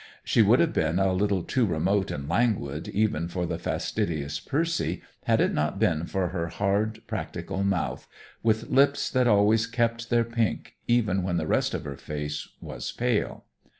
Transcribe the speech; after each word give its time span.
She 0.23 0.41
would 0.41 0.59
have 0.59 0.73
been 0.73 0.97
a 0.97 1.13
little 1.13 1.43
too 1.43 1.63
remote 1.67 2.09
and 2.09 2.27
languid 2.27 2.87
even 2.87 3.27
for 3.27 3.45
the 3.45 3.59
fastidious 3.59 4.39
Percy 4.39 5.03
had 5.25 5.39
it 5.39 5.53
not 5.53 5.77
been 5.77 6.07
for 6.07 6.29
her 6.29 6.47
hard, 6.47 7.03
practical 7.05 7.63
mouth, 7.63 8.07
with 8.41 8.71
lips 8.71 9.11
that 9.11 9.27
always 9.27 9.67
kept 9.67 10.09
their 10.09 10.23
pink 10.25 10.73
even 10.87 11.21
when 11.21 11.37
the 11.37 11.45
rest 11.45 11.75
of 11.75 11.83
her 11.85 11.97
face 11.97 12.49
was 12.59 12.91
pale. 12.91 13.45